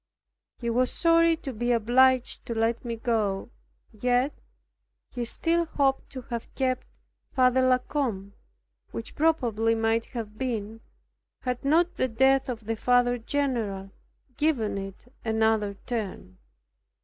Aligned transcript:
He 0.57 0.71
was 0.71 0.89
sorry 0.91 1.37
to 1.37 1.53
be 1.53 1.71
obliged 1.71 2.43
to 2.47 2.55
let 2.55 2.83
me 2.83 2.95
go. 2.95 3.51
Yet 3.91 4.33
he 5.11 5.25
still 5.25 5.65
hoped 5.65 6.09
to 6.13 6.23
have 6.23 6.51
kept 6.55 6.87
Father 7.35 7.61
La 7.61 7.77
Combe, 7.77 8.33
which 8.89 9.13
probably 9.13 9.75
might 9.75 10.05
have 10.05 10.39
been, 10.39 10.81
had 11.41 11.63
not 11.63 11.97
the 11.97 12.07
death 12.07 12.49
of 12.49 12.65
the 12.65 12.75
Father 12.75 13.19
general 13.19 13.91
given 14.37 14.79
it 14.79 15.05
another 15.23 15.75
turn. 15.85 16.39